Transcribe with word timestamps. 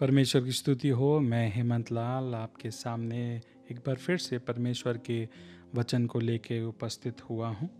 परमेश्वर 0.00 0.42
की 0.42 0.52
स्तुति 0.52 0.88
हो। 0.88 1.20
मैं 1.20 1.52
हेमंत 1.54 1.92
लाल 1.92 2.34
आपके 2.34 2.70
सामने 2.70 3.40
एक 3.70 3.78
बार 3.78 3.96
फिर 3.96 4.18
से 4.18 4.38
परमेश्वर 4.38 4.98
के 4.98 5.28
वचन 5.74 6.06
को 6.06 6.20
लेके 6.20 6.62
उपस्थित 6.62 7.30
हुआ 7.30 7.48
हूँ। 7.48 7.70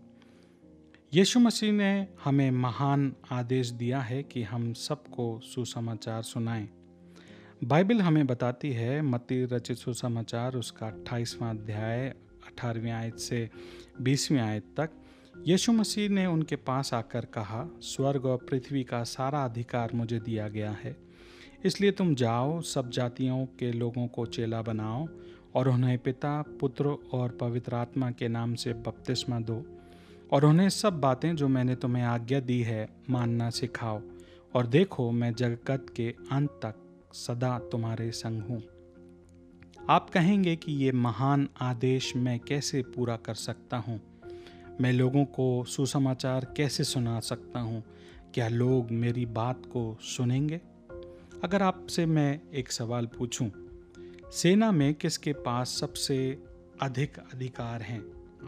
यीशु 1.13 1.39
मसीह 1.39 1.71
ने 1.71 2.07
हमें 2.23 2.51
महान 2.51 3.15
आदेश 3.31 3.69
दिया 3.69 3.99
है 3.99 4.23
कि 4.23 4.43
हम 4.43 4.73
सबको 4.73 5.39
सुसमाचार 5.43 6.21
सुनाएँ। 6.21 6.69
बाइबल 7.63 8.01
हमें 8.01 8.27
बताती 8.27 8.71
है, 8.71 9.01
मत्ती 9.01 9.45
रचित 9.45 9.77
सुसमाचार 9.77 10.55
उसका 10.55 10.87
अट्ठाईसवां 10.87 11.57
अध्याय, 11.57 12.09
अठारहवीं 12.47 12.91
आयत 12.91 13.17
से 13.17 13.49
बीसवीं 14.01 14.39
आयत 14.39 14.63
तक। 14.77 14.89
यीशु 15.47 15.71
मसीह 15.71 16.09
ने 16.09 16.25
उनके 16.25 16.55
पास 16.55 16.93
आकर 16.93 17.25
कहा, 17.25 17.69
स्वर्ग 17.79 18.25
और 18.25 18.37
पृथ्वी 18.37 18.83
का 18.83 19.03
सारा 19.03 19.45
अधिकार 19.45 19.91
मुझे 19.93 20.19
दिया 20.19 20.47
गया 20.47 20.71
है। 20.71 21.08
इसलिए 21.65 21.91
तुम 21.91 22.15
जाओ, 22.15 22.61
सब 22.61 22.89
जातियों 22.89 23.45
के 23.45 23.71
लोगों 23.71 24.07
को 24.07 24.25
चेला 24.25 24.61
बनाओ 24.61 25.07
और 25.55 25.69
उन्हें 25.69 25.97
पिता, 25.97 26.41
पुत्र 26.41 26.85
और 27.13 27.29
पवित्र 27.29 27.75
आत्मा 27.75 28.11
के 28.11 28.27
नाम 28.27 28.55
से 28.55 28.73
बपतिस्मा 28.73 29.39
दो 29.39 29.65
और 30.31 30.45
उन्हें 30.45 30.69
सब 30.69 30.99
बातें 30.99 31.35
जो 31.35 31.47
मैंने 31.47 31.75
तुम्हें 31.75 32.03
आज्ञा 32.03 32.39
दी 32.39 32.61
है, 32.61 32.89
मानना 33.09 33.49
सिखाओ 33.49 34.01
और 34.55 34.67
देखो, 34.67 35.11
मैं 35.11 35.33
जगत 35.33 35.85
के 35.95 36.15
अंत 36.31 36.49
तक 36.49 36.75
सदा 37.13 37.59
तुम्हारे 37.59 38.11
संग 38.11 38.41
हूँ। 38.41 38.63
आप 39.89 40.09
कहेंगे 40.09 40.55
कि 40.55 40.71
ये 40.71 40.91
महान 40.91 41.49
आदेश 41.61 42.15
मैं 42.15 42.39
कैसे 42.39 42.81
पूरा 42.81 43.15
कर 43.15 43.33
सकता 43.33 43.77
हूँ? 43.77 44.01
मैं 44.81 44.93
लोगों 44.93 45.25
को 45.25 45.63
सुसमाचार 45.63 46.53
कैसे 46.57 46.83
सुना 46.83 47.19
सकता 47.19 47.59
हूँ? 47.59 47.83
क्या 48.33 48.47
लोग 48.47 48.91
मेरी 48.91 49.25
बात 49.25 49.65
को 49.65 49.97
सुनेंगे? 50.01 50.61
अगर 51.43 51.61
आपसे 51.61 52.05
मैं 52.05 52.41
एक 52.53 52.71
सवाल 52.71 53.05
पूछूँ, 53.05 53.51
सेना 54.31 54.71
में 54.71 54.93
किसके 54.93 55.33
पास 55.33 55.69
सबसे 55.69 56.43
अधिक 56.81 57.17
अधिकार 57.17 57.81
हैं? 57.81 58.01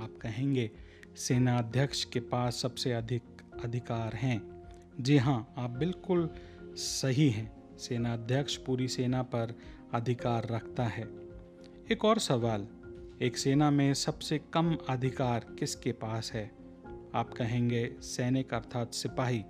आप 0.03 0.19
कहेंगे 0.21 0.71
सेना 1.15 1.57
अध्यक्ष 1.57 2.03
के 2.03 2.19
पास 2.19 2.55
सबसे 2.55 2.91
अधिक 2.91 3.23
अधिकार 3.63 4.13
हैं। 4.13 4.63
जी 4.99 5.17
हाँ 5.17 5.53
आप 5.57 5.69
बिल्कुल 5.69 6.29
सही 6.75 7.29
हैं। 7.29 7.77
सेना 7.77 8.13
अध्यक्ष 8.13 8.57
पूरी 8.57 8.87
सेना 8.87 9.23
पर 9.23 9.59
अधिकार 9.93 10.47
रखता 10.51 10.83
है। 10.83 11.07
एक 11.91 12.05
और 12.05 12.19
सवाल 12.19 12.67
एक 13.21 13.37
सेना 13.37 13.71
में 13.71 13.93
सबसे 13.93 14.41
कम 14.53 14.77
अधिकार 14.89 15.39
किसके 15.59 15.91
पास 15.91 16.31
है? 16.33 16.51
आप 17.15 17.33
कहेंगे 17.33 17.95
सैनिक 18.01 18.53
अर्थात 18.53 18.93
सिपाही। 18.93 19.43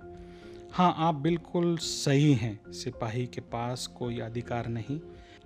हाँ 0.74 0.94
आप 0.96 1.14
बिल्कुल 1.14 1.76
सही 1.76 2.32
हैं। 2.34 2.72
सिपाही 2.72 3.26
के 3.26 3.40
पास 3.40 3.86
कोई 3.86 4.18
अधिकार 4.20 4.66
नहीं। 4.66 4.98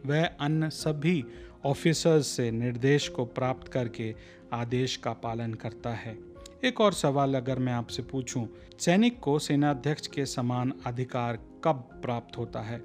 वह 0.06 0.24
अन्य 0.26 0.70
सभी 0.70 1.24
ऑफिसर्स 1.64 2.26
से 2.26 2.50
निर्देश 2.50 3.08
को 3.08 3.24
प्राप्त 3.24 3.68
करके 3.68 4.14
आदेश 4.52 4.96
का 4.96 5.12
पालन 5.12 5.54
करता 5.54 5.90
है। 5.90 6.16
एक 6.64 6.80
और 6.80 6.92
सवाल 6.92 7.34
अगर 7.34 7.58
मैं 7.58 7.72
आपसे 7.72 8.02
पूछूँ, 8.02 8.46
सैनिक 8.78 9.18
को 9.20 9.38
सेनाध्यक्ष 9.38 10.06
के 10.06 10.26
समान 10.26 10.72
अधिकार 10.86 11.38
कब 11.64 11.88
प्राप्त 12.02 12.38
होता 12.38 12.60
है? 12.60 12.80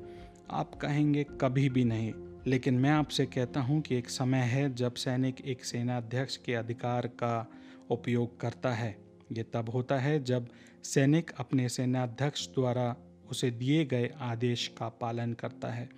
आप 0.51 0.75
कहेंगे 0.75 1.25
कभी 1.41 1.69
भी 1.69 1.83
नहीं 1.83 2.13
लेकिन 2.47 2.73
मैं 2.73 2.91
आपसे 2.91 3.25
कहता 3.25 3.59
हूँ 3.59 3.81
कि 3.81 3.95
एक 3.95 4.09
समय 4.09 4.41
है 4.45 4.73
जब 4.75 4.93
सैनिक 4.93 5.41
एक 5.45 5.65
सेनाध्यक्ष 5.65 6.37
के 6.37 6.53
अधिकार 6.53 7.07
का 7.07 7.47
उपयोग 7.89 8.39
करता 8.39 8.73
है। 8.73 9.10
ये 9.31 9.43
तब 9.43 9.69
होता 9.69 9.97
है 9.99 10.23
जब 10.23 10.47
सैनिक 10.83 11.31
अपने 11.39 11.67
सेनाध्यक्ष 11.69 12.47
द्वारा 12.47 12.95
उसे 13.29 13.51
दिए 13.51 13.85
गए 13.85 14.09
आदेश 14.21 14.67
का 14.77 14.89
पालन 15.01 15.33
करता 15.33 15.67
है। 15.67 15.89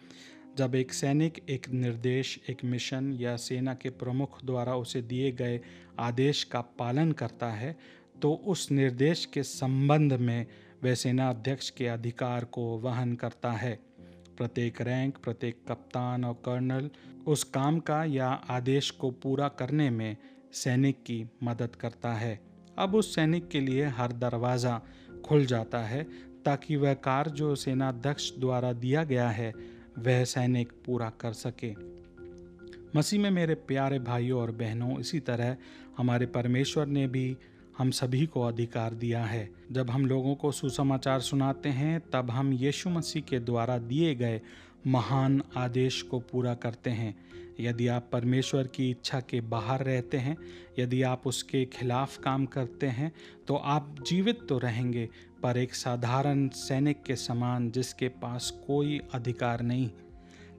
जब 0.57 0.75
एक 0.75 0.93
सैनिक 0.93 1.39
एक 1.49 1.69
निर्देश, 1.69 2.39
एक 2.49 2.63
मिशन 2.63 3.11
या 3.13 3.35
सेना 3.37 3.73
के 3.73 3.89
प्रमुख 3.89 4.43
द्वारा 4.45 4.75
उसे 4.75 5.01
दिए 5.01 5.31
गए 5.31 5.59
आदेश 5.99 6.43
का 6.43 6.61
पालन 6.79 7.11
करता 7.11 7.51
है 7.51 7.75
तो 8.21 8.33
उस 8.33 8.69
निर्देश 8.71 9.25
के 9.25 9.43
संबंध 9.43 10.13
में 10.13 10.45
वह 10.83 10.93
सेना 10.95 11.29
अध्यक्ष 11.29 11.69
के 11.69 11.87
अधिकार 11.87 12.45
को 12.45 12.61
वहन 12.77 13.15
करता 13.15 13.51
है। 13.51 13.73
प्रत्येक 14.37 14.81
रैंक, 14.81 15.17
प्रत्येक 15.17 15.63
कप्तान 15.67 16.25
और 16.25 16.33
कर्नल 16.45 16.89
उस 17.27 17.43
काम 17.43 17.79
का 17.79 18.03
या 18.03 18.27
आदेश 18.27 18.89
को 18.91 19.11
पूरा 19.11 19.47
करने 19.49 19.89
में 19.89 20.15
सैनिक 20.53 21.03
की 21.03 21.23
मदद 21.43 21.75
करता 21.75 22.13
है। 22.13 22.39
अब 22.77 22.95
उस 22.95 23.15
सैनिक 23.15 23.47
के 23.47 23.59
लिए 23.59 23.85
हर 23.85 24.11
दरवाज़ा 24.11 24.81
खुल 25.25 25.45
जाता 25.45 25.79
है, 25.79 26.07
ताकि 26.45 26.75
वह 26.75 26.93
कार्य 26.93 27.31
जो 27.31 27.55
सेनाध्यक्ष 27.55 28.37
द्वारा 28.37 28.73
दिया 28.73 29.03
गया 29.03 29.29
है, 29.29 29.53
वह 29.99 30.23
सैनिक 30.23 30.71
पूरा 30.85 31.09
कर 31.09 31.33
सके। 31.33 31.73
मसीह 32.95 33.19
में 33.19 33.31
मेरे 33.31 33.55
प्यारे 33.55 33.99
भाइयों 33.99 34.41
और 34.41 34.51
बहनों, 34.51 34.99
इसी 34.99 35.19
तरह 35.19 35.57
हमारे 35.97 36.25
परमेश्वर 36.25 36.85
ने 36.85 37.07
भी 37.07 37.37
हम 37.77 37.91
सभी 37.91 38.25
को 38.25 38.41
अधिकार 38.41 38.93
दिया 38.93 39.23
है। 39.23 39.49
जब 39.71 39.89
हम 39.89 40.05
लोगों 40.05 40.35
को 40.35 40.51
सुसमाचार 40.51 41.19
सुनाते 41.19 41.69
हैं, 41.69 42.01
तब 42.13 42.31
हम 42.31 42.53
यीशु 42.53 42.89
मसीह 42.89 43.21
के 43.21 43.39
द्वारा 43.39 43.77
दिए 43.77 44.15
गए 44.15 44.41
महान 44.87 45.41
आदेश 45.57 46.01
को 46.01 46.19
पूरा 46.21 46.53
करते 46.55 46.89
हैं। 46.89 47.15
यदि 47.59 47.87
आप 47.87 48.07
परमेश्वर 48.11 48.67
की 48.67 48.89
इच्छा 48.91 49.19
के 49.19 49.41
बाहर 49.41 49.83
रहते 49.83 50.17
हैं, 50.17 50.37
यदि 50.79 51.01
आप 51.03 51.27
उसके 51.27 51.63
खिलाफ 51.65 52.17
काम 52.17 52.45
करते 52.45 52.87
हैं 52.87 53.11
तो 53.47 53.55
आप 53.55 53.95
जीवित 54.07 54.39
तो 54.49 54.57
रहेंगे, 54.57 55.09
पर 55.43 55.57
एक 55.57 55.75
साधारण 55.75 56.47
सैनिक 56.47 57.03
के 57.03 57.15
समान 57.15 57.69
जिसके 57.71 58.07
पास 58.07 58.49
कोई 58.67 58.99
अधिकार 59.13 59.61
नहीं। 59.61 59.89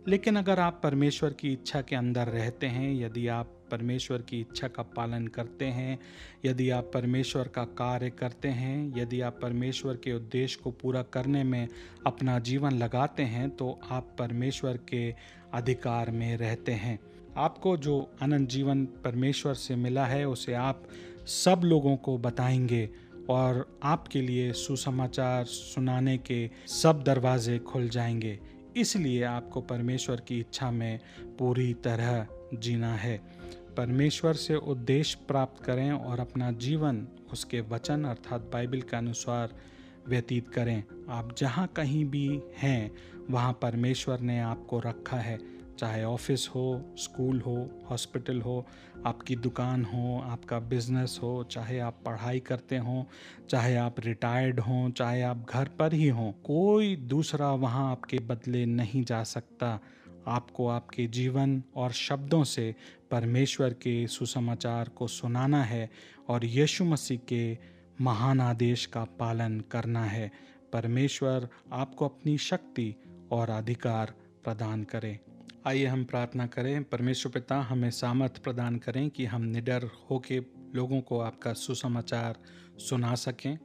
लेकिन 0.09 0.37
अगर 0.37 0.61
आप 0.61 0.81
परमेश्वर 0.83 1.33
की 1.33 1.53
इच्छा 1.53 1.81
के 1.81 1.97
अंदर 1.97 2.29
रहते 2.29 2.67
हैं, 2.67 2.95
यदि 2.95 3.29
आप 3.29 3.51
परमेश्वर 3.71 4.23
की 4.23 4.41
इच्छा 4.41 4.69
का 4.69 4.83
पालन 4.83 5.27
करते 5.27 5.65
हैं, 5.65 5.99
यदि 6.45 6.71
आप 6.71 6.91
परमेश्वर 6.95 7.49
का 7.49 7.65
कार्य 7.65 8.11
करते 8.11 8.49
हैं, 8.49 8.99
यदि 8.99 9.21
आप 9.21 9.39
परमेश्वर 9.43 9.97
के 9.97 10.13
उद्देश्य 10.13 10.61
को 10.65 10.71
पूरा 10.71 11.03
करने 11.03 11.45
में 11.45 11.69
अपना 12.07 12.39
जीवन 12.39 12.73
लगाते 12.73 13.23
हैं 13.23 13.51
तो 13.51 13.81
आप 13.91 14.17
परमेश्वर 14.19 14.77
के 14.77 15.15
अधिकार 15.55 16.11
में 16.11 16.37
रहते 16.37 16.73
हैं। 16.73 16.99
आपको 17.37 17.77
जो 17.77 18.11
अनंत 18.23 18.49
जीवन 18.49 18.85
परमेश्वर 18.85 19.55
से 19.55 19.77
मिला 19.77 20.07
है, 20.07 20.29
उसे 20.29 20.55
आप 20.55 20.83
सब 21.27 21.61
लोगों 21.65 21.97
को 21.97 22.19
बताएँगे 22.19 22.91
और 23.31 23.79
आपके 23.83 24.21
लिए 24.21 24.53
सुसमाचार 24.53 25.45
सुनाने 25.45 26.19
के 26.19 26.51
सब 26.67 27.03
दरवाजे 27.03 27.59
खुल 27.59 27.89
जाएँगे। 27.89 28.54
इसलिए 28.77 29.23
आपको 29.23 29.61
परमेश्वर 29.61 30.21
की 30.21 30.39
इच्छा 30.39 30.71
में 30.71 31.01
पूरी 31.39 31.75
तरह 31.75 32.27
जीना 32.55 32.95
है। 32.95 33.23
परमेश्वर 33.77 34.35
से 34.35 34.55
उद्देश्य 34.55 35.19
प्राप्त 35.29 35.65
करें 35.65 35.93
और 35.93 36.21
अपना 36.21 36.53
जीवन 36.53 37.09
उसके 37.33 37.61
वचन 37.61 38.05
अर्थात 38.05 38.41
बाइबल 38.41 38.81
के 38.81 38.97
अनुसार 38.97 39.55
व्यतीत 40.09 40.49
करें। 40.49 40.83
आप 41.09 41.35
जहाँ 41.39 41.67
कहीं 41.67 42.05
भी 42.05 42.41
हैं, 42.59 42.93
वहाँ 43.31 43.59
परमेश्वर 43.63 44.21
ने 44.21 44.41
आपको 44.41 44.81
रखा 44.81 45.17
है। 45.17 45.54
चाहे 45.79 46.05
ऑफ़िस 46.05 46.49
हो, 46.49 46.95
स्कूल 46.97 47.41
हो, 47.41 47.85
हॉस्पिटल 47.91 48.41
हो, 48.41 48.67
आपकी 49.07 49.37
दुकान 49.37 49.85
हो, 49.85 50.23
आपका 50.25 50.59
बिज़नेस 50.59 51.21
हो, 51.23 51.45
चाहे 51.45 51.79
आप 51.79 52.03
पढ़ाई 52.07 52.41
करते 52.41 52.79
हों, 52.79 53.05
चाहे 53.51 53.77
आप 53.77 54.01
रिटायर्ड 54.01 54.61
हों, 54.61 54.91
चाहे 54.91 55.23
आप 55.23 55.47
घर 55.51 55.69
पर 55.69 55.93
ही 55.93 56.09
हों, 56.09 56.33
कोई 56.33 56.97
दूसरा 56.97 57.53
वहाँ 57.53 57.91
आपके 57.91 58.19
बदले 58.19 58.67
नहीं 58.67 59.05
जा 59.05 59.23
सकता। 59.23 59.81
आपको 60.27 60.69
आपके 60.69 61.07
जीवन 61.07 61.63
और 61.77 61.93
शब्दों 61.93 62.45
से 62.45 62.75
परमेश्वर 63.11 63.73
के 63.73 64.07
सुसमाचार 64.07 64.89
को 64.89 65.07
सुनाना 65.07 65.65
है 65.65 65.91
और 66.29 66.45
यीशु 66.45 66.85
मसीह 66.85 67.19
के 67.29 67.59
महान 68.01 68.41
आदेश 68.41 68.87
का 68.87 69.05
पालन 69.05 69.61
करना 69.61 70.05
है। 70.05 70.33
परमेश्वर 70.73 71.49
आपको 71.73 72.05
अपनी 72.05 72.39
शक्ति 72.39 72.95
और 73.33 73.51
अधिकार 73.51 74.15
प्रदान 74.45 74.85
करें। 74.85 75.19
आइए 75.67 75.87
हम 75.87 76.05
प्रार्थना 76.05 76.47
करें। 76.47 76.85
परमेश्वर 76.85 77.33
पिता, 77.33 77.57
हमें 77.57 77.91
सामर्थ 77.91 78.39
प्रदान 78.39 78.77
करें 78.77 79.11
कि 79.11 79.25
हम 79.25 79.43
निडर 79.43 79.91
होके 80.11 80.41
लोगों 80.75 81.01
को 81.01 81.21
आपका 81.21 81.53
सुसमाचार 81.53 82.37
सुना 82.79 83.15
सकें। 83.15 83.59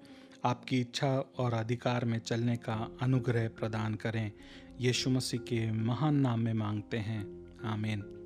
आपकी 0.46 0.82
इच्छा 0.82 1.20
और 1.38 1.54
अधिकार 1.54 2.06
में 2.06 2.20
चलने 2.20 2.58
का 2.58 2.98
अनुग्रह 3.02 3.48
प्रदान 3.48 3.96
करें। 3.96 4.32
यीशु 4.82 5.10
मसीह 5.10 5.40
के 5.40 5.72
महान 5.72 6.16
नाम 6.16 6.40
में 6.40 6.54
मांगते 6.54 6.98
हैं। 6.98 7.46
आमीन। 7.66 8.19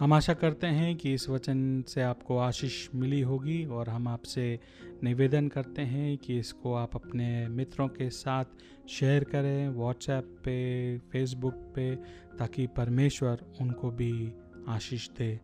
हम 0.00 0.12
आशा 0.12 0.34
करते 0.34 0.66
हैं 0.66 0.96
कि 0.96 1.14
इस 1.14 1.28
वचन 1.28 1.82
से 1.82 2.02
आपको 2.02 2.38
आशीष 2.38 2.88
मिली 2.94 3.20
होगी 3.20 3.64
और 3.64 3.88
हम 3.88 4.08
आपसे 4.08 4.60
निवेदन 5.02 5.48
करते 5.48 5.82
हैं 5.82 6.18
कि 6.18 6.38
इसको 6.38 6.74
आप 6.74 6.94
अपने 6.94 7.48
मित्रों 7.48 7.88
के 7.88 8.10
साथ 8.10 8.44
शेयर 8.88 9.24
करें 9.24 9.68
व्हाट्सएप 9.68 10.24
पे 10.44 10.98
फेसबुक 10.98 11.54
पे, 11.54 11.96
ताकि 12.38 12.66
परमेश्वर 12.66 13.38
उनको 13.60 13.90
भी 13.90 14.32
आशीष 14.68 15.08
दे। 15.08 15.40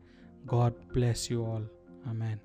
God 0.46 0.72
bless 0.72 1.28
you 1.32 1.44
all 1.44 1.68
amen 2.06 2.38